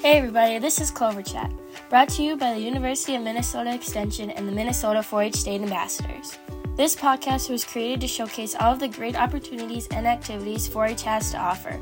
Hey 0.00 0.18
everybody, 0.18 0.60
this 0.60 0.80
is 0.80 0.92
Clover 0.92 1.22
Chat, 1.22 1.52
brought 1.90 2.08
to 2.10 2.22
you 2.22 2.36
by 2.36 2.54
the 2.54 2.60
University 2.60 3.16
of 3.16 3.22
Minnesota 3.22 3.74
Extension 3.74 4.30
and 4.30 4.46
the 4.46 4.52
Minnesota 4.52 5.02
4 5.02 5.22
H 5.24 5.34
State 5.34 5.60
Ambassadors. 5.60 6.38
This 6.76 6.94
podcast 6.94 7.50
was 7.50 7.64
created 7.64 8.00
to 8.02 8.06
showcase 8.06 8.54
all 8.54 8.72
of 8.72 8.78
the 8.78 8.86
great 8.86 9.16
opportunities 9.16 9.88
and 9.88 10.06
activities 10.06 10.68
4 10.68 10.86
H 10.86 11.02
has 11.02 11.32
to 11.32 11.38
offer. 11.38 11.80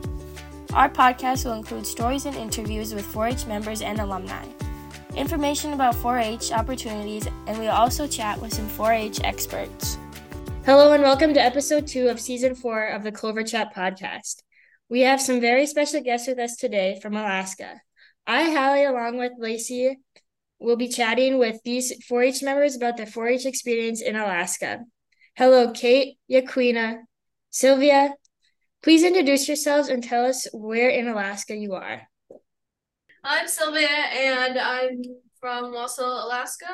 Our 0.73 0.89
podcast 0.89 1.45
will 1.45 1.53
include 1.53 1.87
stories 1.87 2.25
and 2.25 2.35
interviews 2.37 2.95
with 2.95 3.05
4 3.05 3.27
H 3.27 3.47
members 3.47 3.83
and 3.83 4.01
alumni, 4.01 4.47
information 5.15 5.75
about 5.75 5.95
4 5.95 6.19
H 6.19 6.53
opportunities, 6.53 7.29
and 7.47 7.59
we'll 7.59 7.71
also 7.71 8.07
chat 8.07 8.41
with 8.41 8.55
some 8.55 8.67
4 8.67 8.93
H 8.93 9.21
experts. 9.25 9.99
Hello, 10.65 10.93
and 10.93 11.03
welcome 11.03 11.35
to 11.35 11.43
episode 11.43 11.87
two 11.87 12.09
of 12.09 12.19
season 12.19 12.55
four 12.55 12.87
of 12.87 13.03
the 13.03 13.13
Clover 13.13 13.43
Chat 13.43 13.75
podcast. 13.75 14.43
We 14.89 15.03
have 15.03 15.21
some 15.21 15.39
very 15.39 15.67
special 15.67 16.01
guests 16.01 16.27
with 16.27 16.39
us 16.39 16.57
today 16.57 16.99
from 17.03 17.15
Alaska. 17.15 17.83
I, 18.27 18.51
Hallee, 18.51 18.89
along 18.89 19.19
with 19.19 19.33
Lacey, 19.39 19.99
will 20.59 20.77
be 20.77 20.89
chatting 20.89 21.39
with 21.39 21.63
these 21.65 21.93
4 22.07 22.23
H 22.23 22.43
members 22.43 22.75
about 22.75 22.97
their 22.97 23.07
4 23.07 23.29
H 23.29 23.47
experience 23.47 24.03
in 24.03 24.17
Alaska. 24.17 24.81
Hello, 25.37 25.71
Kate, 25.71 26.19
Yaquina, 26.31 27.03
Sylvia. 27.51 28.15
Please 28.83 29.05
introduce 29.05 29.47
yourselves 29.47 29.89
and 29.89 30.03
tell 30.03 30.25
us 30.25 30.47
where 30.53 30.89
in 30.89 31.07
Alaska 31.07 31.55
you 31.55 31.75
are. 31.75 32.03
I'm 33.23 33.47
Sylvia, 33.47 33.89
and 33.89 34.59
I'm 34.59 35.03
from 35.41 35.73
Wasilla, 35.73 36.25
Alaska. 36.25 36.67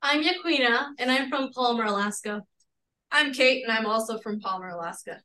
I'm 0.00 0.22
Yaquina, 0.22 0.88
and 0.98 1.10
I'm 1.12 1.28
from 1.28 1.52
Palmer, 1.52 1.84
Alaska. 1.84 2.42
I'm 3.10 3.32
Kate, 3.32 3.62
and 3.62 3.72
I'm 3.72 3.86
also 3.86 4.18
from 4.18 4.40
Palmer, 4.40 4.68
Alaska. 4.68 5.20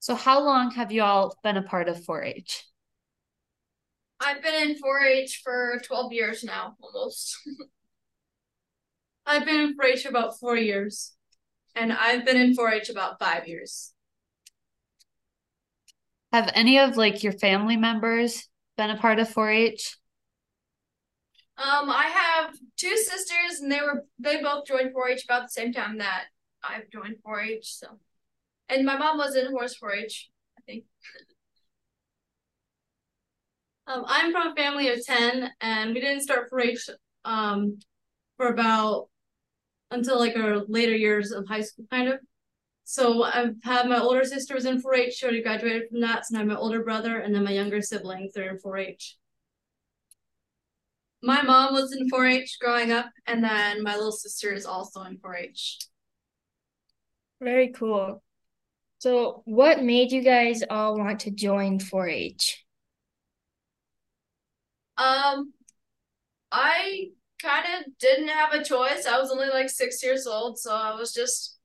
So, 0.00 0.14
how 0.14 0.42
long 0.42 0.70
have 0.72 0.92
you 0.92 1.02
all 1.02 1.36
been 1.42 1.56
a 1.56 1.62
part 1.62 1.88
of 1.88 2.04
4 2.04 2.22
H? 2.22 2.64
I've 4.20 4.42
been 4.42 4.70
in 4.70 4.76
4 4.76 5.04
H 5.04 5.40
for 5.44 5.80
12 5.84 6.12
years 6.12 6.44
now, 6.44 6.76
almost. 6.80 7.36
I've 9.26 9.44
been 9.44 9.60
in 9.60 9.74
4 9.74 9.84
H 9.84 10.02
for 10.02 10.08
about 10.08 10.38
four 10.38 10.56
years. 10.56 11.12
And 11.74 11.92
I've 11.92 12.24
been 12.24 12.36
in 12.36 12.54
4 12.54 12.72
H 12.72 12.88
about 12.88 13.18
five 13.18 13.46
years. 13.46 13.92
Have 16.32 16.50
any 16.54 16.78
of 16.78 16.96
like 16.96 17.22
your 17.22 17.32
family 17.32 17.76
members 17.76 18.48
been 18.76 18.90
a 18.90 18.96
part 18.96 19.18
of 19.18 19.28
4 19.28 19.50
H? 19.50 19.96
Um, 21.58 21.90
I 21.90 22.04
have 22.04 22.56
two 22.76 22.96
sisters, 22.96 23.60
and 23.60 23.70
they 23.70 23.80
were 23.80 24.04
they 24.20 24.40
both 24.40 24.64
joined 24.64 24.94
4-H 24.94 25.24
about 25.24 25.42
the 25.42 25.48
same 25.48 25.72
time 25.72 25.98
that 25.98 26.26
I've 26.62 26.88
joined 26.88 27.16
4-H. 27.26 27.64
So, 27.64 27.98
and 28.68 28.84
my 28.84 28.96
mom 28.96 29.18
was 29.18 29.34
in 29.36 29.50
horse 29.50 29.76
4-H, 29.78 30.30
I 30.58 30.62
think. 30.66 30.84
um, 33.86 34.04
I'm 34.06 34.32
from 34.32 34.48
a 34.48 34.54
family 34.54 34.88
of 34.88 35.04
ten, 35.04 35.50
and 35.60 35.94
we 35.94 36.00
didn't 36.00 36.22
start 36.22 36.50
4-H 36.50 36.90
um 37.24 37.78
for 38.36 38.48
about 38.48 39.08
until 39.90 40.18
like 40.18 40.36
our 40.36 40.58
later 40.68 40.94
years 40.94 41.32
of 41.32 41.46
high 41.48 41.62
school, 41.62 41.86
kind 41.90 42.08
of. 42.08 42.20
So 42.84 43.22
I've 43.22 43.56
had 43.62 43.88
my 43.88 43.98
older 43.98 44.24
sister 44.24 44.54
was 44.54 44.64
in 44.64 44.80
4-H. 44.80 45.14
She 45.14 45.24
already 45.24 45.42
graduated 45.42 45.88
from 45.90 46.00
that. 46.00 46.26
So 46.26 46.38
now 46.38 46.44
my 46.44 46.56
older 46.56 46.82
brother, 46.82 47.18
and 47.18 47.34
then 47.34 47.44
my 47.44 47.52
younger 47.52 47.82
siblings 47.82 48.36
are 48.36 48.50
in 48.50 48.58
4-H 48.58 49.16
my 51.22 51.42
mom 51.42 51.74
was 51.74 51.92
in 51.92 52.08
4-H 52.08 52.58
growing 52.60 52.92
up, 52.92 53.10
and 53.26 53.42
then 53.42 53.82
my 53.82 53.94
little 53.96 54.12
sister 54.12 54.52
is 54.52 54.66
also 54.66 55.02
in 55.02 55.18
4-H. 55.18 55.78
Very 57.40 57.72
cool. 57.72 58.22
So, 58.98 59.42
what 59.44 59.84
made 59.84 60.10
you 60.10 60.22
guys 60.22 60.64
all 60.68 60.98
want 60.98 61.20
to 61.20 61.30
join 61.30 61.78
4-H? 61.78 62.64
Um, 64.96 65.52
I 66.50 67.10
kind 67.40 67.64
of 67.78 67.84
didn't 68.00 68.26
have 68.28 68.52
a 68.52 68.64
choice. 68.64 69.06
I 69.06 69.18
was 69.18 69.30
only 69.30 69.50
like 69.50 69.70
six 69.70 70.02
years 70.02 70.26
old, 70.26 70.58
so 70.58 70.74
I 70.74 70.96
was 70.96 71.14
just 71.14 71.58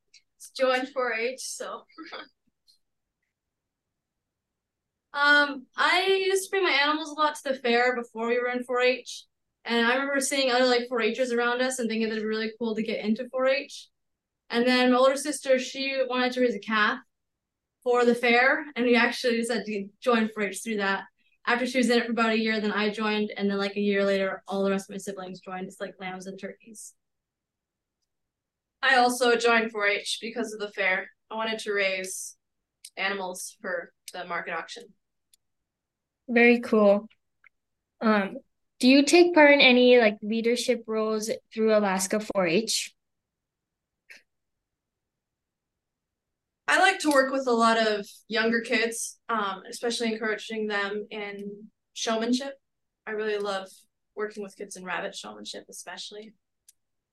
joined 0.55 0.89
4-H. 0.95 1.39
So. 1.39 1.65
um, 5.15 5.65
I 5.75 6.23
used 6.27 6.43
to 6.43 6.49
bring 6.51 6.63
my 6.63 6.79
animals 6.83 7.09
a 7.09 7.15
lot 7.15 7.33
to 7.35 7.41
the 7.45 7.55
fair 7.55 7.95
before 7.95 8.27
we 8.27 8.37
were 8.37 8.49
in 8.49 8.63
4-H. 8.63 9.25
And 9.65 9.87
I 9.87 9.93
remember 9.93 10.19
seeing 10.19 10.51
other 10.51 10.65
like 10.65 10.87
4-Hers 10.87 11.31
around 11.31 11.63
us 11.63 11.79
and 11.79 11.89
thinking 11.89 12.09
that 12.09 12.17
it'd 12.17 12.25
be 12.25 12.27
really 12.27 12.51
cool 12.59 12.75
to 12.75 12.83
get 12.83 13.03
into 13.03 13.27
4-H. 13.33 13.87
And 14.51 14.67
then 14.67 14.91
my 14.91 14.99
older 14.99 15.17
sister, 15.17 15.57
she 15.57 15.99
wanted 16.07 16.33
to 16.33 16.41
raise 16.41 16.53
a 16.53 16.59
calf 16.59 16.99
for 17.83 18.05
the 18.05 18.15
fair, 18.15 18.65
and 18.75 18.85
we 18.85 18.95
actually 18.95 19.37
decided 19.37 19.65
to 19.65 19.87
join 20.01 20.29
4-H 20.29 20.63
through 20.63 20.77
that. 20.77 21.03
After 21.45 21.65
she 21.65 21.79
was 21.79 21.89
in 21.89 21.99
it 21.99 22.05
for 22.05 22.11
about 22.11 22.31
a 22.31 22.39
year, 22.39 22.61
then 22.61 22.71
I 22.71 22.89
joined, 22.89 23.31
and 23.35 23.49
then 23.49 23.57
like 23.57 23.75
a 23.75 23.81
year 23.81 24.05
later, 24.05 24.41
all 24.47 24.63
the 24.63 24.71
rest 24.71 24.89
of 24.89 24.93
my 24.93 24.97
siblings 24.97 25.41
joined. 25.41 25.67
It's 25.67 25.81
like 25.81 25.95
lambs 25.99 26.25
and 26.25 26.39
turkeys. 26.39 26.93
I 28.81 28.95
also 28.95 29.35
joined 29.35 29.73
4-H 29.73 30.19
because 30.21 30.53
of 30.53 30.59
the 30.59 30.69
fair. 30.69 31.09
I 31.29 31.35
wanted 31.35 31.59
to 31.59 31.73
raise 31.73 32.35
animals 32.95 33.57
for 33.61 33.91
the 34.13 34.25
market 34.25 34.53
auction. 34.53 34.83
Very 36.29 36.59
cool. 36.61 37.07
Um, 38.01 38.37
do 38.79 38.87
you 38.87 39.03
take 39.03 39.33
part 39.33 39.51
in 39.51 39.61
any 39.61 39.99
like 39.99 40.17
leadership 40.21 40.83
roles 40.87 41.29
through 41.53 41.75
Alaska 41.75 42.19
4-H? 42.19 42.93
I 46.67 46.79
like 46.79 46.99
to 46.99 47.09
work 47.09 47.31
with 47.31 47.47
a 47.47 47.51
lot 47.51 47.77
of 47.77 48.07
younger 48.27 48.61
kids, 48.61 49.19
um, 49.29 49.63
especially 49.69 50.13
encouraging 50.13 50.67
them 50.67 51.05
in 51.11 51.67
showmanship. 51.93 52.53
I 53.05 53.11
really 53.11 53.37
love 53.37 53.67
working 54.15 54.43
with 54.43 54.55
kids 54.55 54.75
in 54.77 54.85
rabbit 54.85 55.15
showmanship, 55.15 55.65
especially. 55.69 56.33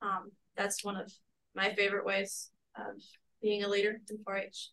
Um, 0.02 0.30
that's 0.56 0.84
one 0.84 0.96
of 0.96 1.12
my 1.54 1.74
favorite 1.74 2.06
ways 2.06 2.50
of 2.76 3.02
being 3.42 3.64
a 3.64 3.68
leader 3.68 4.00
in 4.08 4.18
4-H. 4.18 4.70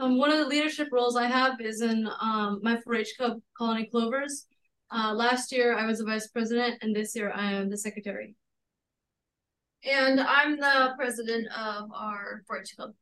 Um, 0.00 0.18
one 0.18 0.30
of 0.30 0.38
the 0.38 0.46
leadership 0.46 0.88
roles 0.92 1.16
I 1.16 1.26
have 1.26 1.60
is 1.60 1.80
in 1.80 2.08
um, 2.20 2.60
my 2.62 2.76
4-H 2.76 3.14
club, 3.16 3.40
Colony 3.56 3.86
Clovers. 3.86 4.46
Uh, 4.90 5.12
last 5.12 5.52
year 5.52 5.76
I 5.76 5.86
was 5.86 5.98
the 5.98 6.04
vice 6.04 6.28
president, 6.28 6.78
and 6.82 6.94
this 6.94 7.14
year 7.14 7.32
I 7.34 7.52
am 7.52 7.68
the 7.68 7.76
secretary. 7.76 8.34
And 9.84 10.20
I'm 10.20 10.58
the 10.58 10.94
president 10.96 11.46
of 11.56 11.90
our 11.94 12.42
4-H 12.50 12.76
club. 12.76 12.94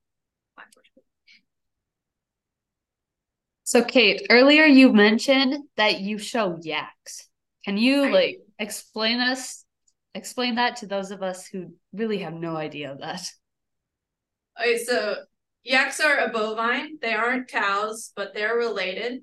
So, 3.65 3.83
Kate, 3.83 4.27
earlier 4.31 4.65
you 4.65 4.93
mentioned 4.93 5.65
that 5.77 6.01
you 6.01 6.19
show 6.19 6.57
yaks. 6.63 7.29
Can 7.65 7.77
you 7.77 8.05
I, 8.05 8.11
like 8.11 8.39
explain 8.61 9.19
us 9.19 9.65
explain 10.17 10.55
that 10.57 10.77
to 10.77 10.87
those 10.87 11.11
of 11.11 11.23
us 11.23 11.47
who 11.47 11.75
really 11.93 12.19
have 12.19 12.33
no 12.33 12.57
idea 12.57 12.93
of 12.93 13.01
that? 13.01 13.31
Okay, 14.59 14.79
so 14.79 15.17
yaks 15.63 16.01
are 16.01 16.19
a 16.19 16.29
bovine. 16.29 16.99
They 17.01 17.13
aren't 17.13 17.49
cows, 17.49 18.13
but 18.17 18.35
they're 18.35 18.57
related. 18.57 19.23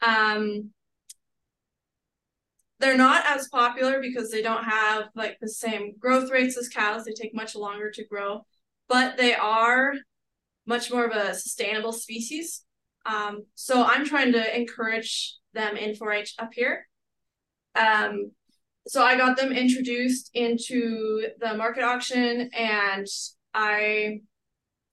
Um, 0.00 0.70
they're 2.82 2.96
not 2.96 3.24
as 3.28 3.48
popular 3.48 4.00
because 4.00 4.30
they 4.30 4.42
don't 4.42 4.64
have 4.64 5.04
like 5.14 5.38
the 5.40 5.48
same 5.48 5.94
growth 6.00 6.32
rates 6.32 6.58
as 6.58 6.68
cows. 6.68 7.04
They 7.04 7.12
take 7.12 7.32
much 7.32 7.54
longer 7.54 7.92
to 7.92 8.04
grow, 8.04 8.44
but 8.88 9.16
they 9.16 9.34
are 9.34 9.94
much 10.66 10.90
more 10.90 11.06
of 11.06 11.14
a 11.14 11.32
sustainable 11.32 11.92
species. 11.92 12.64
Um, 13.06 13.44
so 13.54 13.84
I'm 13.84 14.04
trying 14.04 14.32
to 14.32 14.56
encourage 14.56 15.36
them 15.54 15.76
in 15.76 15.94
4-H 15.94 16.34
up 16.40 16.50
here. 16.52 16.88
Um, 17.76 18.32
so 18.88 19.04
I 19.04 19.16
got 19.16 19.36
them 19.36 19.52
introduced 19.52 20.30
into 20.34 21.28
the 21.38 21.54
market 21.54 21.84
auction, 21.84 22.50
and 22.52 23.06
I 23.54 24.22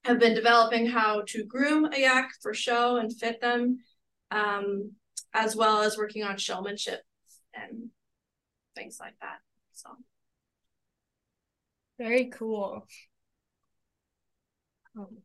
have 0.06 0.20
been 0.20 0.36
developing 0.36 0.86
how 0.86 1.24
to 1.30 1.44
groom 1.44 1.86
a 1.92 2.00
yak 2.00 2.30
for 2.44 2.54
show 2.54 2.98
and 2.98 3.12
fit 3.12 3.42
them, 3.42 3.80
um, 4.30 4.92
as 5.34 5.56
well 5.56 5.82
as 5.82 5.98
working 5.98 6.24
on 6.24 6.38
showmanship 6.38 7.02
and 7.62 7.90
things 8.76 8.98
like 9.00 9.16
that. 9.22 9.40
So 9.74 9.90
very 11.98 12.26
cool. 12.28 12.88
Um, 14.98 15.18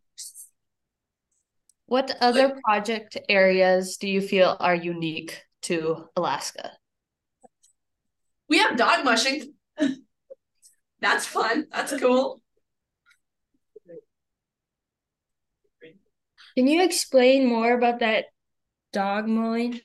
what 1.86 2.16
other 2.20 2.48
like, 2.48 2.62
project 2.62 3.18
areas 3.28 3.96
do 3.96 4.08
you 4.08 4.20
feel 4.20 4.56
are 4.58 4.74
unique 4.74 5.42
to 5.62 6.08
Alaska? 6.16 6.72
We 8.48 8.58
have 8.58 8.76
dog 8.76 9.04
mushing. 9.04 9.54
That's 11.00 11.26
fun. 11.26 11.66
That's 11.70 11.98
cool. 12.00 12.40
Can 16.56 16.68
you 16.68 16.82
explain 16.84 17.46
more 17.46 17.74
about 17.74 17.98
that 18.00 18.26
dog 18.92 19.26
mulling? 19.26 19.80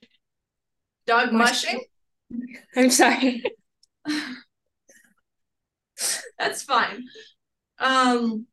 Dog 1.06 1.34
mushing? 1.34 1.81
I'm 2.76 2.90
sorry. 2.90 3.44
That's 6.38 6.64
fine. 6.64 7.04
Um, 7.80 8.46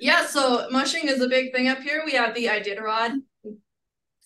yeah, 0.00 0.26
so 0.26 0.68
mushing 0.70 1.08
is 1.08 1.20
a 1.20 1.28
big 1.28 1.52
thing 1.52 1.68
up 1.68 1.80
here. 1.80 2.02
We 2.04 2.12
have 2.12 2.34
the 2.34 2.46
Iditarod. 2.46 3.22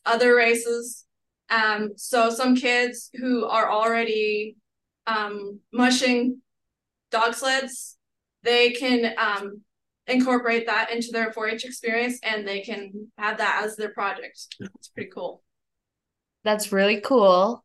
other 0.05 0.35
races. 0.35 1.05
Um, 1.49 1.93
so 1.97 2.31
some 2.31 2.57
kids 2.57 3.11
who 3.15 3.47
are 3.47 3.71
already 3.71 4.57
um, 5.07 5.61
mushing 5.73 6.41
dog 7.11 7.35
sleds, 7.35 7.97
they 8.43 8.71
can 8.71 9.15
um, 9.19 9.63
incorporate 10.07 10.67
that 10.67 10.91
into 10.91 11.09
their 11.13 11.31
4-H 11.31 11.65
experience, 11.65 12.19
and 12.23 12.47
they 12.47 12.61
can 12.61 13.11
have 13.19 13.39
that 13.39 13.63
as 13.65 13.77
their 13.77 13.91
project. 13.91 14.47
It's 14.61 14.89
pretty 14.89 15.11
cool. 15.11 15.43
That's 16.45 16.73
really 16.73 17.01
cool. 17.01 17.65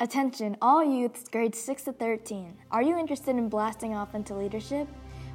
Attention, 0.00 0.56
all 0.60 0.82
youths 0.82 1.22
grades 1.30 1.56
6 1.60 1.84
to 1.84 1.92
13. 1.92 2.56
Are 2.72 2.82
you 2.82 2.98
interested 2.98 3.36
in 3.36 3.48
blasting 3.48 3.94
off 3.94 4.16
into 4.16 4.34
leadership? 4.34 4.88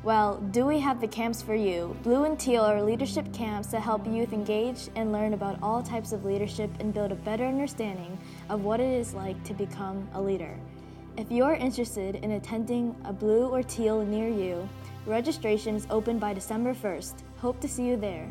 Well, 0.03 0.35
do 0.51 0.65
we 0.65 0.79
have 0.79 0.99
the 0.99 1.07
camps 1.07 1.41
for 1.41 1.55
you. 1.55 1.95
Blue 2.03 2.25
and 2.25 2.37
Teal 2.37 2.63
are 2.63 2.83
leadership 2.83 3.33
camps 3.33 3.69
that 3.69 3.79
help 3.79 4.05
youth 4.05 4.33
engage 4.33 4.89
and 4.97 5.13
learn 5.13 5.33
about 5.33 5.63
all 5.63 5.81
types 5.81 6.11
of 6.11 6.25
leadership 6.25 6.69
and 6.81 6.93
build 6.93 7.13
a 7.13 7.15
better 7.15 7.45
understanding 7.45 8.19
of 8.49 8.65
what 8.65 8.81
it 8.81 8.93
is 8.99 9.13
like 9.13 9.41
to 9.45 9.53
become 9.53 10.05
a 10.13 10.21
leader. 10.21 10.59
If 11.15 11.31
you're 11.31 11.53
interested 11.53 12.15
in 12.15 12.31
attending 12.31 12.93
a 13.05 13.13
Blue 13.13 13.47
or 13.47 13.63
Teal 13.63 14.03
near 14.03 14.27
you, 14.27 14.67
registration 15.05 15.75
is 15.75 15.87
open 15.89 16.19
by 16.19 16.33
December 16.33 16.73
1st. 16.73 17.13
Hope 17.37 17.61
to 17.61 17.67
see 17.69 17.85
you 17.85 17.95
there. 17.95 18.29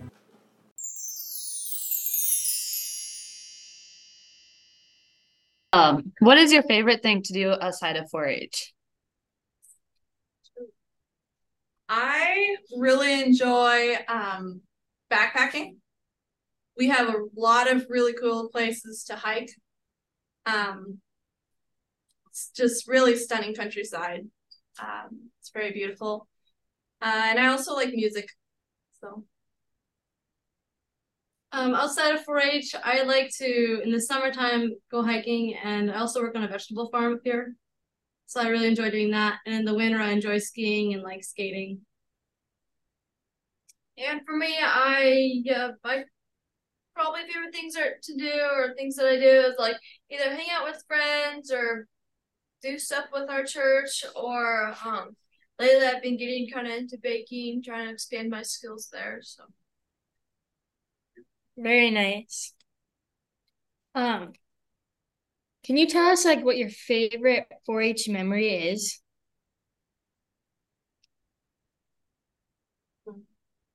Um, 5.79 6.13
what 6.21 6.39
is 6.39 6.53
your 6.53 6.63
favorite 6.65 7.03
thing 7.03 7.23
to 7.23 7.33
do 7.33 7.51
outside 7.61 7.97
of 7.97 8.11
4-H? 8.11 8.73
I 11.89 12.57
really 12.77 13.23
enjoy 13.23 13.97
um, 14.09 14.61
backpacking. 15.11 15.77
We 16.77 16.89
have 16.89 17.09
a 17.09 17.25
lot 17.37 17.71
of 17.71 17.87
really 17.89 18.13
cool 18.13 18.49
places 18.51 19.05
to 19.05 19.17
hike. 19.17 19.51
Um, 20.47 20.99
it's 22.31 22.51
just 22.55 22.89
really 22.89 23.17
stunning 23.17 23.55
countryside. 23.55 24.27
Um, 24.81 25.31
it's 25.41 25.51
very 25.51 25.73
beautiful. 25.73 26.29
Uh, 27.01 27.23
and 27.27 27.39
I 27.39 27.47
also 27.49 27.75
like 27.75 27.91
music. 27.93 28.29
So 29.01 29.25
Um, 31.51 31.75
outside 31.75 32.15
of 32.15 32.25
4-H, 32.25 32.75
I 32.85 33.03
like 33.03 33.31
to 33.39 33.81
in 33.83 33.91
the 33.91 34.01
summertime 34.01 34.73
go 34.91 35.03
hiking, 35.03 35.55
and 35.55 35.91
I 35.91 35.99
also 36.01 36.21
work 36.21 36.37
on 36.37 36.45
a 36.45 36.49
vegetable 36.49 36.91
farm 36.91 37.15
up 37.15 37.21
here. 37.25 37.55
So 38.27 38.43
I 38.43 38.49
really 38.49 38.69
enjoy 38.69 38.91
doing 38.91 39.13
that. 39.13 39.39
And 39.47 39.55
in 39.55 39.65
the 39.65 39.75
winter, 39.75 39.99
I 39.99 40.11
enjoy 40.11 40.39
skiing 40.39 40.93
and 40.93 41.03
like 41.03 41.25
skating. 41.25 41.81
And 43.97 44.21
for 44.27 44.37
me, 44.37 44.55
I 44.61 45.41
yeah, 45.45 45.71
my 45.83 46.05
probably 46.95 47.23
favorite 47.23 47.55
things 47.55 47.77
are 47.77 47.97
to 48.03 48.17
do 48.17 48.41
or 48.53 48.75
things 48.75 48.97
that 48.97 49.07
I 49.07 49.17
do 49.19 49.51
is 49.51 49.55
like 49.59 49.77
either 50.11 50.35
hang 50.35 50.49
out 50.53 50.65
with 50.65 50.85
friends 50.87 51.51
or 51.53 51.87
do 52.63 52.79
stuff 52.79 53.07
with 53.13 53.31
our 53.31 53.45
church 53.45 54.05
or 54.17 54.75
um 54.85 55.17
lately 55.59 55.87
I've 55.87 56.03
been 56.03 56.17
getting 56.17 56.49
kind 56.51 56.67
of 56.67 56.75
into 56.75 56.99
baking, 57.03 57.63
trying 57.63 57.87
to 57.87 57.93
expand 57.93 58.31
my 58.31 58.43
skills 58.43 58.89
there. 58.93 59.21
So 59.23 59.45
Very 61.59 61.91
nice. 61.91 62.55
Um, 63.95 64.33
can 65.65 65.77
you 65.77 65.87
tell 65.87 66.07
us 66.09 66.25
like 66.25 66.45
what 66.45 66.57
your 66.57 66.71
favorite 66.71 67.47
4-H 67.67 68.09
memory 68.09 68.71
is? 68.71 69.01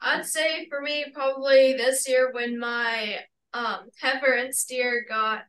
I'd 0.01 0.25
say 0.25 0.67
for 0.69 0.81
me 0.81 1.05
probably 1.13 1.73
this 1.73 2.07
year 2.07 2.31
when 2.31 2.59
my 2.59 3.19
um 3.53 3.89
heifer 4.01 4.33
and 4.33 4.53
steer 4.53 5.05
got 5.07 5.43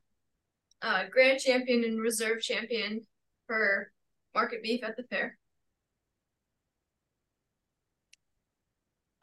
uh 0.82 1.04
grand 1.10 1.40
champion 1.40 1.84
and 1.84 2.00
reserve 2.00 2.40
champion 2.40 3.06
for 3.46 3.92
market 4.34 4.62
beef 4.62 4.84
at 4.84 4.96
the 4.96 5.04
fair. 5.04 5.38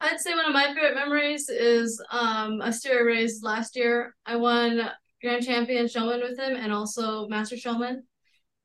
I'd 0.02 0.20
say 0.20 0.34
one 0.34 0.46
of 0.46 0.52
my 0.52 0.66
favorite 0.74 0.94
memories 0.94 1.48
is 1.48 2.02
um, 2.10 2.60
raised 2.60 3.44
last 3.44 3.76
year. 3.76 4.14
I 4.26 4.36
won 4.36 4.90
Grand 5.22 5.44
Champion 5.44 5.88
Showman 5.88 6.20
with 6.20 6.38
him 6.38 6.56
and 6.56 6.72
also 6.72 7.28
Master 7.28 7.56
Showman. 7.56 8.02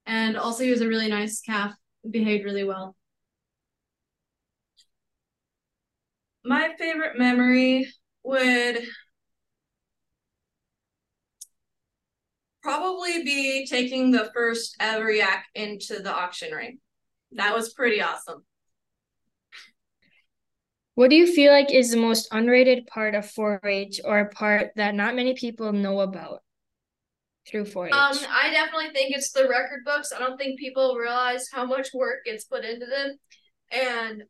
And 0.06 0.36
also, 0.36 0.64
he 0.64 0.72
was 0.72 0.82
a 0.82 0.88
really 0.88 1.10
nice 1.10 1.42
calf, 1.42 1.74
behaved 2.10 2.44
really 2.44 2.64
well. 2.64 2.96
my 6.48 6.74
favorite 6.80 7.18
memory 7.18 7.88
would 8.24 8.80
probably 12.64 13.24
be 13.24 13.68
taking 13.68 14.12
the 14.12 14.32
first 14.34 14.76
ever 14.80 15.12
yak 15.12 15.46
into 15.56 16.00
the 16.00 16.14
auction 16.14 16.54
ring. 16.54 16.80
That 17.34 17.54
was 17.54 17.74
pretty 17.74 18.02
awesome. 18.02 18.46
What 20.98 21.12
do 21.12 21.16
you 21.16 21.32
feel 21.32 21.52
like 21.52 21.72
is 21.72 21.92
the 21.92 21.98
most 21.98 22.28
underrated 22.32 22.88
part 22.88 23.14
of 23.14 23.24
4-H 23.24 24.02
or 24.04 24.18
a 24.18 24.30
part 24.30 24.72
that 24.78 24.96
not 24.96 25.14
many 25.14 25.36
people 25.36 25.72
know 25.72 26.00
about 26.00 26.42
through 27.48 27.66
4-H? 27.66 27.94
Um, 27.94 28.18
I 28.32 28.50
definitely 28.50 28.90
think 28.96 29.16
it's 29.16 29.32
the 29.32 29.48
record 29.48 29.82
books. 29.86 30.12
I 30.12 30.18
don't 30.18 30.40
think 30.40 30.60
people 30.60 30.96
realize 30.96 31.50
how 31.54 31.68
much 31.68 31.90
work 31.94 32.26
gets 32.26 32.46
put 32.46 32.66
into 32.66 32.88
them 32.88 33.16
and 33.72 34.24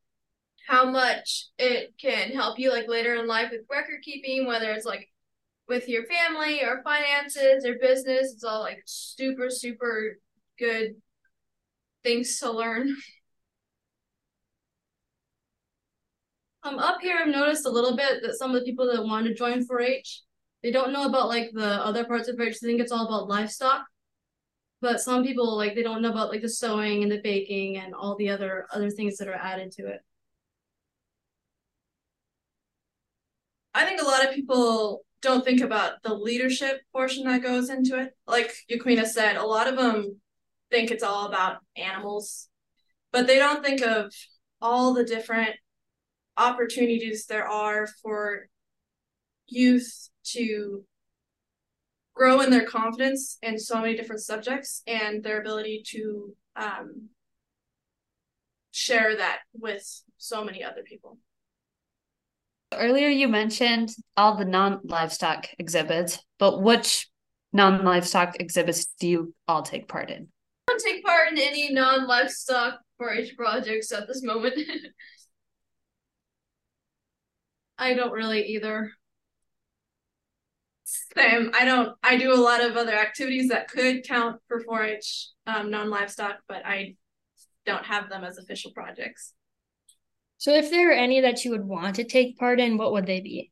how 0.67 0.91
much 0.91 1.45
it 1.57 1.93
can 2.01 2.31
help 2.31 2.59
you 2.59 2.69
like 2.69 2.89
later 2.89 3.15
in 3.15 3.27
life 3.27 3.49
with 3.49 3.61
record 3.71 4.01
keeping, 4.03 4.45
whether 4.45 4.69
it's 4.73 4.85
like 4.85 5.07
with 5.69 5.87
your 5.87 6.03
family 6.07 6.65
or 6.65 6.83
finances 6.83 7.65
or 7.65 7.75
business. 7.79 8.33
It's 8.33 8.43
all 8.43 8.59
like 8.59 8.83
super, 8.85 9.49
super 9.49 10.17
good 10.59 10.95
things 12.03 12.37
to 12.39 12.51
learn. 12.51 12.93
Um, 16.67 16.79
up 16.79 16.99
here, 17.01 17.17
I've 17.17 17.29
noticed 17.29 17.65
a 17.65 17.69
little 17.69 17.95
bit 17.95 18.21
that 18.23 18.35
some 18.35 18.53
of 18.53 18.59
the 18.59 18.65
people 18.65 18.91
that 18.91 19.03
want 19.03 19.25
to 19.25 19.33
join 19.33 19.65
4-H, 19.65 20.21
they 20.63 20.71
don't 20.71 20.91
know 20.91 21.05
about 21.07 21.29
like 21.29 21.51
the 21.53 21.65
other 21.65 22.03
parts 22.03 22.27
of 22.27 22.35
4-H. 22.35 22.59
They 22.59 22.67
think 22.67 22.81
it's 22.81 22.91
all 22.91 23.07
about 23.07 23.29
livestock. 23.29 23.85
But 24.81 24.99
some 24.99 25.23
people 25.23 25.55
like 25.55 25.75
they 25.75 25.81
don't 25.81 26.01
know 26.01 26.11
about 26.11 26.29
like 26.29 26.41
the 26.41 26.49
sewing 26.49 27.03
and 27.03 27.11
the 27.11 27.21
baking 27.23 27.77
and 27.77 27.95
all 27.95 28.15
the 28.15 28.29
other 28.29 28.67
other 28.71 28.91
things 28.91 29.17
that 29.17 29.27
are 29.27 29.33
added 29.33 29.71
to 29.73 29.87
it. 29.87 30.01
I 33.73 33.85
think 33.85 34.01
a 34.01 34.05
lot 34.05 34.25
of 34.25 34.35
people 34.35 35.01
don't 35.21 35.43
think 35.43 35.61
about 35.61 36.03
the 36.03 36.13
leadership 36.13 36.81
portion 36.91 37.23
that 37.23 37.41
goes 37.41 37.69
into 37.69 37.99
it. 37.99 38.11
Like 38.27 38.53
Yaquina 38.69 39.07
said, 39.07 39.37
a 39.37 39.45
lot 39.45 39.67
of 39.67 39.77
them 39.77 40.19
think 40.69 40.91
it's 40.91 41.03
all 41.03 41.25
about 41.27 41.57
animals, 41.75 42.49
but 43.11 43.25
they 43.25 43.37
don't 43.37 43.63
think 43.63 43.81
of 43.81 44.13
all 44.61 44.93
the 44.93 45.03
different 45.03 45.55
opportunities 46.37 47.25
there 47.25 47.47
are 47.47 47.87
for 47.87 48.47
youth 49.47 50.09
to 50.23 50.83
grow 52.13 52.41
in 52.41 52.49
their 52.49 52.65
confidence 52.65 53.37
in 53.41 53.59
so 53.59 53.79
many 53.79 53.95
different 53.95 54.21
subjects 54.21 54.81
and 54.87 55.23
their 55.23 55.39
ability 55.39 55.83
to 55.85 56.35
um, 56.55 57.09
share 58.71 59.15
that 59.15 59.39
with 59.53 60.03
so 60.17 60.43
many 60.43 60.63
other 60.63 60.81
people. 60.83 61.17
Earlier, 62.73 63.07
you 63.07 63.27
mentioned 63.27 63.91
all 64.17 64.35
the 64.35 64.45
non 64.45 64.81
livestock 64.83 65.47
exhibits, 65.57 66.19
but 66.37 66.61
which 66.61 67.07
non 67.53 67.85
livestock 67.85 68.39
exhibits 68.39 68.87
do 68.99 69.07
you 69.07 69.33
all 69.47 69.61
take 69.61 69.87
part 69.87 70.09
in? 70.09 70.27
I 70.67 70.73
don't 70.73 70.83
take 70.83 71.05
part 71.05 71.31
in 71.31 71.37
any 71.37 71.71
non 71.71 72.07
livestock 72.07 72.79
4 72.97 73.13
H 73.13 73.37
projects 73.37 73.91
at 73.91 74.07
this 74.07 74.21
moment. 74.23 74.55
I 77.77 77.93
don't 77.93 78.11
really 78.11 78.41
either. 78.47 78.91
Same. 80.83 81.51
I 81.53 81.65
don't. 81.65 81.95
I 82.01 82.17
do 82.17 82.33
a 82.33 82.35
lot 82.35 82.63
of 82.63 82.77
other 82.77 82.93
activities 82.93 83.49
that 83.49 83.67
could 83.67 84.07
count 84.07 84.41
for 84.47 84.63
4-H 84.63 85.29
um, 85.45 85.69
non-livestock, 85.69 86.37
but 86.47 86.65
I 86.65 86.95
don't 87.65 87.85
have 87.85 88.09
them 88.09 88.23
as 88.23 88.37
official 88.37 88.71
projects. 88.71 89.33
So 90.37 90.53
if 90.53 90.69
there 90.69 90.89
are 90.89 90.93
any 90.93 91.19
that 91.21 91.43
you 91.43 91.51
would 91.51 91.65
want 91.65 91.95
to 91.97 92.03
take 92.03 92.37
part 92.37 92.59
in, 92.59 92.77
what 92.77 92.93
would 92.93 93.05
they 93.05 93.19
be? 93.19 93.51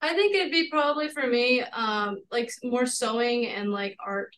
I 0.00 0.14
think 0.14 0.34
it'd 0.34 0.50
be 0.50 0.68
probably 0.68 1.08
for 1.08 1.26
me, 1.26 1.62
um, 1.62 2.18
like 2.30 2.50
more 2.64 2.86
sewing 2.86 3.46
and 3.46 3.70
like 3.70 3.96
art. 4.04 4.36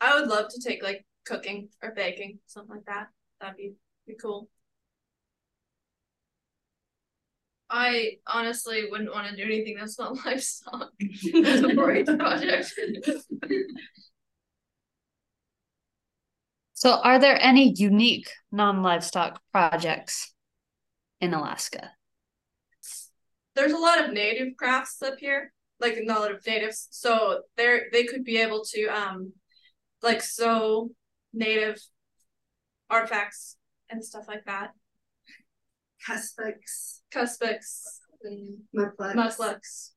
I 0.00 0.18
would 0.20 0.28
love 0.28 0.48
to 0.50 0.60
take 0.60 0.82
like 0.82 1.04
cooking 1.24 1.70
or 1.82 1.92
baking, 1.94 2.38
something 2.46 2.76
like 2.76 2.84
that. 2.86 3.08
That'd 3.40 3.56
be 3.56 3.72
be 4.06 4.14
cool. 4.14 4.48
I 7.70 8.18
honestly 8.26 8.88
wouldn't 8.90 9.12
want 9.12 9.28
to 9.28 9.36
do 9.36 9.44
anything 9.44 9.76
that's 9.78 9.98
not 9.98 10.16
livestock 10.26 10.90
as 11.44 11.62
a 11.62 11.74
4 11.74 11.92
H 11.92 12.06
project. 12.18 12.72
So, 16.74 16.92
are 16.92 17.18
there 17.18 17.38
any 17.40 17.74
unique 17.76 18.30
non 18.50 18.82
livestock 18.82 19.40
projects 19.52 20.32
in 21.20 21.34
Alaska? 21.34 21.90
There's 23.54 23.72
a 23.72 23.78
lot 23.78 24.02
of 24.02 24.12
native 24.12 24.56
crafts 24.56 25.02
up 25.02 25.18
here, 25.18 25.52
like 25.78 25.96
a 25.98 26.10
lot 26.10 26.30
of 26.30 26.44
natives. 26.46 26.88
So 26.90 27.42
they're 27.56 27.88
they 27.92 28.04
could 28.04 28.24
be 28.24 28.38
able 28.38 28.64
to 28.72 28.86
um 28.86 29.32
like 30.02 30.22
sew 30.22 30.90
native 31.32 31.78
artifacts 32.90 33.56
and 33.88 34.04
stuff 34.04 34.26
like 34.28 34.44
that. 34.46 34.70
Kuspuks, 36.08 37.00
kuspuks 37.14 38.00
and 38.22 38.58
mukluks. 38.76 39.14
mukluks. 39.14 39.90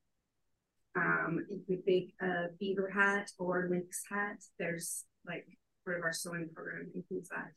Um, 0.95 1.45
if 1.49 1.61
we 1.67 1.77
think 1.77 2.11
a 2.21 2.49
beaver 2.59 2.89
hat 2.89 3.31
or 3.39 3.67
lynx 3.69 4.03
hat, 4.09 4.37
there's 4.59 5.05
like 5.25 5.45
part 5.85 5.97
of 5.97 6.03
our 6.03 6.13
sewing 6.13 6.49
program 6.53 6.91
includes 6.93 7.29
that. 7.29 7.51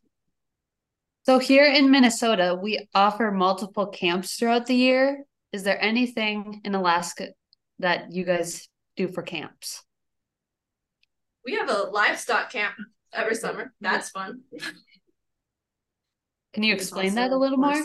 So, 1.25 1.39
here 1.39 1.67
in 1.67 1.91
Minnesota, 1.91 2.59
we 2.61 2.87
offer 2.95 3.33
multiple 3.33 3.89
camps 3.89 4.37
throughout 4.37 4.67
the 4.67 4.77
year. 4.77 5.25
Is 5.53 5.65
there 5.65 5.83
anything 5.83 6.61
in 6.65 6.75
Alaska 6.75 7.31
that 7.81 8.13
you 8.13 8.25
guys 8.25 8.69
do 8.97 9.09
for 9.09 9.23
camps? 9.23 9.83
We 11.45 11.55
have 11.55 11.69
a 11.69 11.91
livestock 11.93 12.51
camp 12.51 12.75
every 13.13 13.35
summer. 13.35 13.73
That's 13.81 14.11
fun. 14.11 14.43
Can 16.57 16.63
you 16.63 16.73
explain 16.73 17.15
that 17.17 17.33
a 17.33 17.37
little 17.37 17.59
more? 17.59 17.85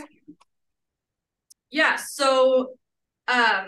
Yeah, 1.71 1.97
so 1.97 2.75
um 3.27 3.67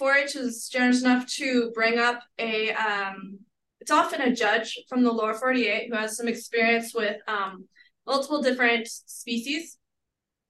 4-H 0.00 0.34
is 0.34 0.68
generous 0.68 1.02
enough 1.02 1.24
to 1.34 1.70
bring 1.72 2.00
up 2.00 2.18
a 2.40 2.72
um 2.72 3.38
it's 3.78 3.92
often 3.92 4.20
a 4.20 4.34
judge 4.34 4.76
from 4.88 5.04
the 5.04 5.12
lower 5.12 5.34
48 5.34 5.88
who 5.88 5.96
has 5.96 6.16
some 6.16 6.26
experience 6.26 6.92
with 6.92 7.16
um 7.28 7.68
multiple 8.08 8.42
different 8.42 8.88
species 8.88 9.78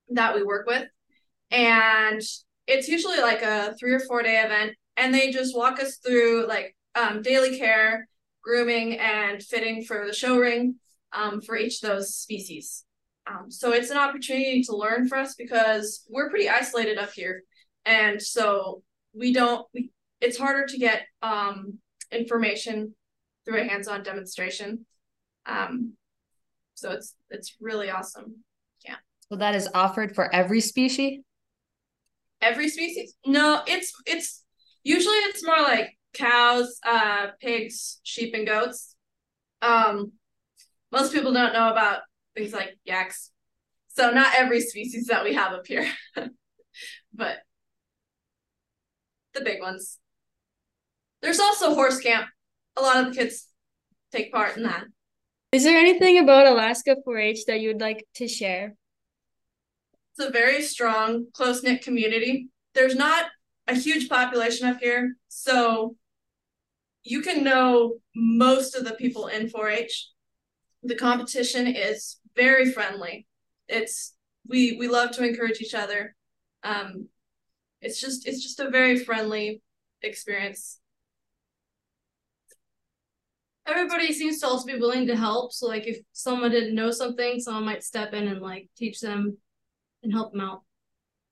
that 0.08 0.34
we 0.34 0.42
work 0.42 0.66
with. 0.66 0.88
And 1.50 2.22
it's 2.66 2.88
usually 2.88 3.20
like 3.20 3.42
a 3.42 3.74
three 3.78 3.92
or 3.92 4.00
four 4.00 4.22
day 4.22 4.40
event 4.42 4.78
and 4.96 5.12
they 5.12 5.30
just 5.30 5.54
walk 5.54 5.78
us 5.78 5.98
through 5.98 6.46
like 6.48 6.74
um 6.94 7.20
daily 7.20 7.58
care, 7.58 8.08
grooming 8.42 8.98
and 8.98 9.42
fitting 9.42 9.84
for 9.84 10.06
the 10.06 10.14
show 10.14 10.38
ring 10.38 10.76
um 11.12 11.42
for 11.42 11.54
each 11.54 11.82
of 11.82 11.90
those 11.90 12.14
species. 12.14 12.86
Um, 13.26 13.50
so 13.50 13.72
it's 13.72 13.90
an 13.90 13.96
opportunity 13.96 14.62
to 14.64 14.76
learn 14.76 15.08
for 15.08 15.16
us 15.16 15.34
because 15.34 16.04
we're 16.08 16.30
pretty 16.30 16.48
isolated 16.48 16.98
up 16.98 17.12
here, 17.12 17.42
and 17.84 18.20
so 18.20 18.82
we 19.14 19.32
don't. 19.32 19.66
We, 19.72 19.90
it's 20.20 20.38
harder 20.38 20.66
to 20.66 20.78
get 20.78 21.02
um, 21.22 21.78
information 22.12 22.94
through 23.44 23.60
a 23.60 23.64
hands-on 23.64 24.02
demonstration. 24.02 24.86
Um, 25.46 25.94
so 26.74 26.90
it's 26.90 27.14
it's 27.30 27.56
really 27.60 27.90
awesome. 27.90 28.36
Yeah. 28.84 28.96
So, 29.30 29.36
that 29.36 29.54
is 29.54 29.68
offered 29.74 30.14
for 30.14 30.32
every 30.34 30.60
species? 30.60 31.20
Every 32.42 32.68
species? 32.68 33.14
No, 33.26 33.62
it's 33.66 33.92
it's 34.06 34.44
usually 34.82 35.16
it's 35.16 35.44
more 35.44 35.62
like 35.62 35.96
cows, 36.12 36.78
uh, 36.86 37.28
pigs, 37.40 38.00
sheep, 38.02 38.34
and 38.34 38.46
goats. 38.46 38.96
Um, 39.62 40.12
most 40.92 41.12
people 41.12 41.32
don't 41.32 41.52
know 41.52 41.70
about 41.70 42.00
things 42.34 42.52
like 42.52 42.78
yaks. 42.84 43.30
So 43.88 44.10
not 44.10 44.34
every 44.34 44.60
species 44.60 45.06
that 45.06 45.24
we 45.24 45.34
have 45.34 45.52
up 45.52 45.66
here, 45.66 45.88
but 47.14 47.38
the 49.34 49.40
big 49.40 49.60
ones. 49.60 49.98
There's 51.22 51.40
also 51.40 51.74
horse 51.74 52.00
camp. 52.00 52.26
A 52.76 52.82
lot 52.82 52.96
of 52.96 53.06
the 53.06 53.20
kids 53.20 53.46
take 54.12 54.32
part 54.32 54.56
in 54.56 54.64
that. 54.64 54.84
Is 55.52 55.62
there 55.62 55.78
anything 55.78 56.18
about 56.18 56.48
Alaska 56.48 56.96
4 57.04 57.18
H 57.18 57.44
that 57.46 57.60
you 57.60 57.68
would 57.68 57.80
like 57.80 58.04
to 58.16 58.26
share? 58.26 58.74
It's 60.16 60.26
a 60.26 60.30
very 60.30 60.62
strong, 60.62 61.26
close 61.32 61.62
knit 61.62 61.82
community. 61.82 62.48
There's 62.74 62.96
not 62.96 63.26
a 63.68 63.74
huge 63.74 64.08
population 64.08 64.66
up 64.66 64.80
here, 64.80 65.16
so 65.28 65.96
you 67.04 67.20
can 67.20 67.44
know 67.44 67.98
most 68.14 68.74
of 68.74 68.84
the 68.84 68.94
people 68.94 69.28
in 69.28 69.48
4 69.48 69.68
H. 69.70 70.10
The 70.82 70.96
competition 70.96 71.68
is 71.68 72.18
very 72.36 72.70
friendly. 72.70 73.26
It's 73.68 74.14
we 74.46 74.76
we 74.78 74.88
love 74.88 75.12
to 75.12 75.26
encourage 75.26 75.60
each 75.60 75.74
other. 75.74 76.14
Um, 76.62 77.08
it's 77.80 78.00
just 78.00 78.26
it's 78.26 78.42
just 78.42 78.60
a 78.60 78.70
very 78.70 78.98
friendly 78.98 79.62
experience. 80.02 80.80
Everybody 83.66 84.12
seems 84.12 84.40
to 84.40 84.46
also 84.46 84.66
be 84.66 84.78
willing 84.78 85.06
to 85.06 85.16
help. 85.16 85.52
So 85.52 85.66
like 85.66 85.86
if 85.86 85.98
someone 86.12 86.50
didn't 86.50 86.74
know 86.74 86.90
something, 86.90 87.40
someone 87.40 87.64
might 87.64 87.82
step 87.82 88.12
in 88.12 88.28
and 88.28 88.40
like 88.40 88.68
teach 88.76 89.00
them 89.00 89.38
and 90.02 90.12
help 90.12 90.32
them 90.32 90.42
out. 90.42 90.62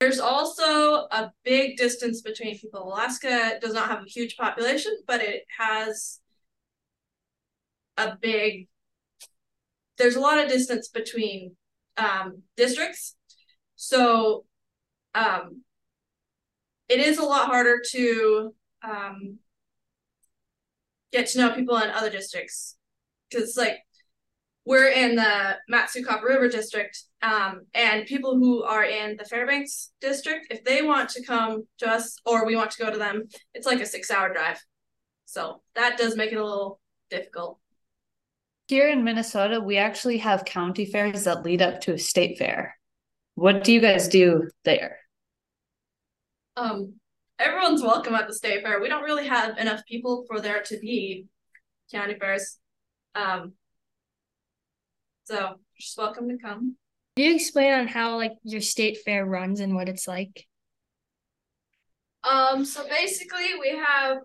There's 0.00 0.18
also 0.18 1.06
a 1.12 1.30
big 1.44 1.76
distance 1.76 2.23
between 2.23 2.59
people. 2.59 2.82
Alaska 2.82 3.59
does 3.61 3.73
not 3.73 3.88
have 3.88 4.00
a 4.00 4.09
huge 4.09 4.37
population, 4.37 4.97
but 5.06 5.21
it 5.21 5.44
has 5.59 6.21
a 7.97 8.16
big 8.21 8.68
there's 9.99 10.17
a 10.17 10.21
lot 10.21 10.39
of 10.39 10.49
distance 10.49 10.89
between 10.89 11.57
um, 11.97 12.43
districts. 12.57 13.17
So 13.77 14.45
um, 15.15 15.63
it 16.89 17.01
is 17.01 17.19
a 17.19 17.25
lot 17.25 17.47
harder 17.47 17.81
to 17.91 18.55
um, 18.83 19.39
get 21.13 21.27
to 21.29 21.39
know 21.39 21.55
people 21.55 21.77
in 21.77 21.91
other 21.91 22.11
districts. 22.11 22.77
Because, 23.31 23.57
like, 23.57 23.79
we're 24.65 24.91
in 24.91 25.17
the 25.17 25.57
Mat-Su 25.69 26.05
Copper 26.05 26.27
River 26.27 26.49
district, 26.49 27.03
um, 27.23 27.63
and 27.75 28.07
people 28.07 28.37
who 28.37 28.63
are 28.63 28.85
in 28.85 29.17
the 29.17 29.25
Fairbanks 29.25 29.93
district, 30.01 30.49
if 30.51 30.63
they 30.65 30.83
want 30.83 31.09
to 31.11 31.25
come 31.25 31.63
to 31.79 31.89
us 31.89 32.17
or 32.25 32.47
we 32.47 32.55
want 32.57 32.71
to 32.73 32.85
go 32.85 32.91
to 32.91 32.99
them, 32.99 33.25
it's 33.55 33.67
like 33.67 33.81
a 33.81 33.87
six 33.87 34.11
hour 34.11 34.33
drive. 34.33 34.61
So 35.25 35.63
that 35.75 35.97
does 35.97 36.15
make 36.15 36.31
it 36.31 36.37
a 36.37 36.45
little 36.45 36.79
difficult. 37.11 37.59
Here 38.73 38.88
in 38.88 39.05
Minnesota, 39.05 39.61
we 39.61 39.76
actually 39.76 40.17
have 40.17 40.47
county 40.47 40.87
fairs 40.87 41.25
that 41.25 41.43
lead 41.43 41.61
up 41.61 41.83
to 41.83 41.93
a 41.93 41.99
state 41.99 42.38
fair. 42.38 42.79
What 43.35 43.64
do 43.64 43.71
you 43.71 43.83
guys 43.83 44.09
do 44.09 44.49
there? 44.64 44.97
Um, 46.57 46.95
everyone's 47.38 47.83
welcome 47.83 48.14
at 48.14 48.29
the 48.29 48.35
state 48.35 48.62
fair. 48.62 48.81
We 48.81 48.88
don't 48.88 49.02
really 49.02 49.29
have 49.29 49.59
enough 49.59 49.83
people 49.85 50.25
for 50.26 50.41
there 50.41 50.62
to 50.62 50.79
be 50.79 51.26
county 51.93 52.14
fairs. 52.19 52.57
Um, 53.14 53.52
so 55.25 55.57
just 55.79 55.99
welcome 55.99 56.31
to 56.31 56.38
come. 56.38 56.76
Do 57.17 57.25
you 57.25 57.35
explain 57.35 57.75
on 57.75 57.88
how 57.88 58.17
like 58.17 58.33
your 58.43 58.62
state 58.62 59.00
fair 59.05 59.26
runs 59.26 59.61
and 59.61 59.75
what 59.75 59.91
it's 59.91 60.09
like? 60.09 60.47
Um, 62.25 62.64
so 62.64 62.88
basically 62.88 63.50
we 63.61 63.76
have 63.76 64.21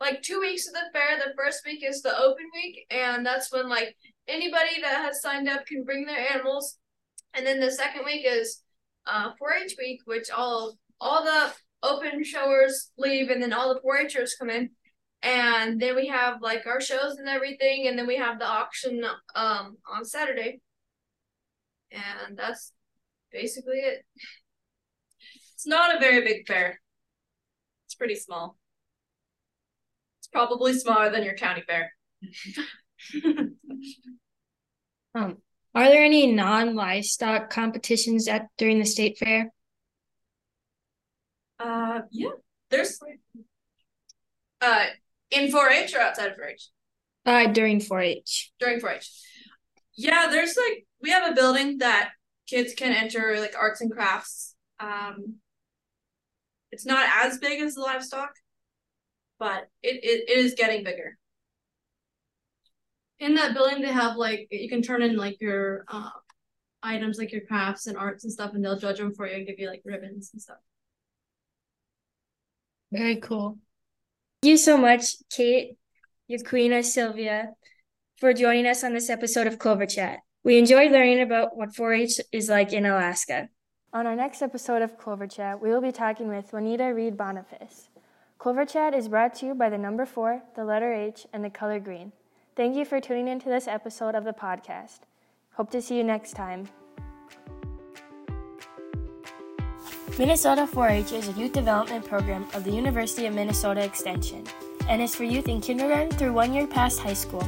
like 0.00 0.22
two 0.22 0.40
weeks 0.40 0.66
of 0.66 0.74
the 0.74 0.80
fair. 0.92 1.18
The 1.18 1.34
first 1.36 1.62
week 1.64 1.82
is 1.84 2.02
the 2.02 2.16
open 2.16 2.44
week, 2.54 2.86
and 2.90 3.24
that's 3.24 3.52
when 3.52 3.68
like 3.68 3.96
anybody 4.28 4.80
that 4.82 5.04
has 5.04 5.22
signed 5.22 5.48
up 5.48 5.66
can 5.66 5.84
bring 5.84 6.04
their 6.04 6.30
animals. 6.32 6.78
And 7.34 7.46
then 7.46 7.60
the 7.60 7.70
second 7.70 8.04
week 8.04 8.24
is 8.26 8.62
uh 9.06 9.30
4-H 9.40 9.74
week, 9.78 10.00
which 10.04 10.30
all 10.30 10.76
all 11.00 11.24
the 11.24 11.52
open 11.82 12.24
showers 12.24 12.90
leave, 12.98 13.30
and 13.30 13.42
then 13.42 13.52
all 13.52 13.74
the 13.74 13.80
4-Hers 13.80 14.36
come 14.38 14.50
in. 14.50 14.70
And 15.22 15.80
then 15.80 15.96
we 15.96 16.08
have 16.08 16.42
like 16.42 16.66
our 16.66 16.80
shows 16.80 17.16
and 17.16 17.28
everything, 17.28 17.86
and 17.88 17.98
then 17.98 18.06
we 18.06 18.16
have 18.16 18.38
the 18.38 18.46
auction 18.46 19.04
um 19.34 19.76
on 19.90 20.04
Saturday. 20.04 20.60
And 21.92 22.36
that's 22.36 22.72
basically 23.32 23.78
it. 23.78 24.04
It's 25.54 25.66
not 25.66 25.96
a 25.96 25.98
very 25.98 26.22
big 26.22 26.46
fair. 26.46 26.80
It's 27.86 27.94
pretty 27.94 28.16
small. 28.16 28.58
Probably 30.36 30.74
smaller 30.74 31.08
than 31.08 31.24
your 31.24 31.32
county 31.32 31.62
fair. 31.66 31.92
Um, 35.14 35.38
are 35.74 35.88
there 35.88 36.04
any 36.04 36.30
non-livestock 36.30 37.48
competitions 37.48 38.28
at 38.28 38.48
during 38.58 38.78
the 38.78 38.84
state 38.84 39.16
fair? 39.16 39.50
Uh, 41.58 42.00
yeah. 42.10 42.32
There's 42.68 42.98
uh 44.60 44.84
in 45.30 45.50
4-H 45.50 45.94
or 45.94 46.00
outside 46.00 46.32
of 46.32 46.36
4-H 46.36 46.68
Uh, 47.24 47.46
during 47.46 47.80
4-H. 47.80 48.52
during 48.60 48.78
4-H. 48.78 49.08
Yeah, 49.96 50.26
there's 50.30 50.54
like 50.54 50.86
we 51.00 51.08
have 51.12 51.32
a 51.32 51.34
building 51.34 51.78
that 51.78 52.10
kids 52.46 52.74
can 52.74 52.92
enter 52.92 53.40
like 53.40 53.54
arts 53.58 53.80
and 53.80 53.90
crafts. 53.90 54.54
Um, 54.78 55.36
it's 56.72 56.84
not 56.84 57.08
as 57.24 57.38
big 57.38 57.62
as 57.62 57.74
the 57.74 57.80
livestock, 57.80 58.34
but 59.38 59.68
it, 59.82 60.02
it, 60.02 60.30
it 60.30 60.38
is 60.38 60.54
getting 60.54 60.84
bigger. 60.84 61.18
In 63.18 63.34
that 63.34 63.54
building, 63.54 63.80
they 63.80 63.92
have 63.92 64.16
like 64.16 64.48
you 64.50 64.68
can 64.68 64.82
turn 64.82 65.02
in 65.02 65.16
like 65.16 65.40
your 65.40 65.84
uh, 65.88 66.10
items, 66.82 67.18
like 67.18 67.32
your 67.32 67.42
crafts 67.42 67.86
and 67.86 67.96
arts 67.96 68.24
and 68.24 68.32
stuff, 68.32 68.52
and 68.54 68.64
they'll 68.64 68.78
judge 68.78 68.98
them 68.98 69.14
for 69.14 69.26
you 69.26 69.36
and 69.36 69.46
give 69.46 69.58
you 69.58 69.68
like 69.68 69.82
ribbons 69.84 70.30
and 70.32 70.42
stuff. 70.42 70.58
Very 72.92 73.16
cool. 73.16 73.58
Thank 74.42 74.50
you 74.50 74.56
so 74.58 74.76
much, 74.76 75.16
Kate, 75.30 75.76
your 76.28 76.38
Yaquina, 76.38 76.84
Sylvia, 76.84 77.50
for 78.18 78.32
joining 78.32 78.66
us 78.66 78.84
on 78.84 78.92
this 78.92 79.10
episode 79.10 79.46
of 79.46 79.58
Clover 79.58 79.86
Chat. 79.86 80.18
We 80.44 80.58
enjoyed 80.58 80.92
learning 80.92 81.20
about 81.20 81.56
what 81.56 81.74
4 81.74 81.92
H 81.94 82.20
is 82.30 82.48
like 82.48 82.72
in 82.72 82.86
Alaska. 82.86 83.48
On 83.92 84.06
our 84.06 84.14
next 84.14 84.42
episode 84.42 84.82
of 84.82 84.98
Clover 84.98 85.26
Chat, 85.26 85.60
we 85.60 85.70
will 85.70 85.80
be 85.80 85.90
talking 85.90 86.28
with 86.28 86.52
Juanita 86.52 86.92
Reed 86.94 87.16
Boniface. 87.16 87.88
Clover 88.38 88.66
Chat 88.66 88.94
is 88.94 89.08
brought 89.08 89.34
to 89.36 89.46
you 89.46 89.54
by 89.54 89.70
the 89.70 89.78
number 89.78 90.04
4, 90.04 90.42
the 90.54 90.64
letter 90.64 90.92
H, 90.92 91.26
and 91.32 91.42
the 91.42 91.50
color 91.50 91.80
green. 91.80 92.12
Thank 92.54 92.76
you 92.76 92.84
for 92.84 93.00
tuning 93.00 93.28
into 93.28 93.48
this 93.48 93.66
episode 93.66 94.14
of 94.14 94.24
the 94.24 94.32
podcast. 94.32 95.00
Hope 95.54 95.70
to 95.70 95.80
see 95.80 95.96
you 95.96 96.04
next 96.04 96.34
time. 96.34 96.68
Minnesota 100.18 100.66
4 100.66 100.88
H 100.88 101.12
is 101.12 101.28
a 101.28 101.32
youth 101.32 101.52
development 101.52 102.04
program 102.06 102.46
of 102.52 102.64
the 102.64 102.70
University 102.70 103.26
of 103.26 103.34
Minnesota 103.34 103.82
Extension 103.82 104.44
and 104.88 105.00
is 105.00 105.14
for 105.14 105.24
youth 105.24 105.48
in 105.48 105.60
kindergarten 105.60 106.10
through 106.10 106.32
one 106.32 106.52
year 106.52 106.66
past 106.66 107.00
high 107.00 107.14
school. 107.14 107.46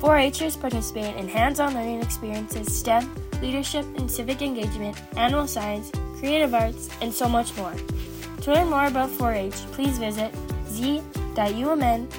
4 0.00 0.18
Hers 0.18 0.56
participate 0.56 1.16
in 1.16 1.28
hands 1.28 1.60
on 1.60 1.72
learning 1.72 2.02
experiences, 2.02 2.76
STEM, 2.76 3.10
leadership 3.40 3.86
and 3.96 4.10
civic 4.10 4.42
engagement, 4.42 5.00
animal 5.16 5.46
science, 5.46 5.90
creative 6.18 6.54
arts, 6.54 6.90
and 7.00 7.12
so 7.12 7.26
much 7.26 7.56
more. 7.56 7.74
To 8.46 8.54
learn 8.54 8.70
more 8.70 8.86
about 8.86 9.10
4 9.10 9.32
H, 9.32 9.54
please 9.72 9.98
visit 9.98 10.30
z.umn.edu 10.70 12.14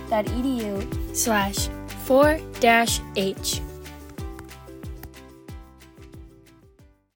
slash 1.16 1.70
4 2.04 2.40
H. 3.16 3.62